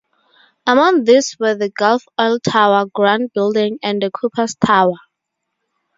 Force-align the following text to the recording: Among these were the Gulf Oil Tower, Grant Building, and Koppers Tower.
Among 0.65 1.03
these 1.03 1.37
were 1.39 1.53
the 1.53 1.69
Gulf 1.69 2.05
Oil 2.19 2.39
Tower, 2.39 2.87
Grant 2.91 3.35
Building, 3.35 3.77
and 3.83 4.01
Koppers 4.11 4.55
Tower. 4.57 4.95